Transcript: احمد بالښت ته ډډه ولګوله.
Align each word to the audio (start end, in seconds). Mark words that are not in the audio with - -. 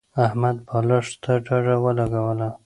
احمد 0.25 0.57
بالښت 0.67 1.13
ته 1.23 1.33
ډډه 1.45 1.75
ولګوله. 1.83 2.49